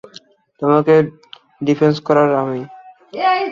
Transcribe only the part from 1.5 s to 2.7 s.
Defend করলাম আমি।